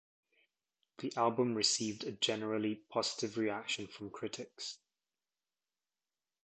[0.97, 4.79] The album received a generally positive reaction from critics.